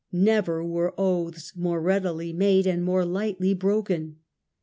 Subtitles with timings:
[0.11, 4.15] Never were oaths more readily made and more lightly broken.